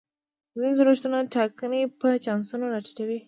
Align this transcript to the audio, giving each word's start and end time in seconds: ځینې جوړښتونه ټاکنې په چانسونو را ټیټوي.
ځینې 0.53 0.71
جوړښتونه 0.77 1.19
ټاکنې 1.33 1.81
په 1.99 2.07
چانسونو 2.25 2.65
را 2.73 2.79
ټیټوي. 2.85 3.17